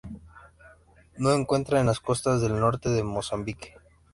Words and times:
Se 1.15 1.31
encuentra 1.35 1.79
en 1.79 1.85
las 1.85 1.99
costas 1.99 2.41
del 2.41 2.59
norte 2.59 2.89
de 2.89 3.03
Mozambique. 3.03 3.75